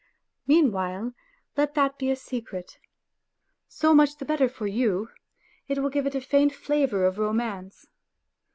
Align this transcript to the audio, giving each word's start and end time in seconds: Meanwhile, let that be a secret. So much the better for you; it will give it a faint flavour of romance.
Meanwhile, 0.47 1.13
let 1.55 1.75
that 1.75 1.99
be 1.99 2.09
a 2.09 2.15
secret. 2.15 2.79
So 3.67 3.93
much 3.93 4.17
the 4.17 4.25
better 4.25 4.49
for 4.49 4.65
you; 4.65 5.09
it 5.67 5.77
will 5.77 5.91
give 5.91 6.07
it 6.07 6.15
a 6.15 6.21
faint 6.21 6.53
flavour 6.55 7.05
of 7.05 7.19
romance. 7.19 7.85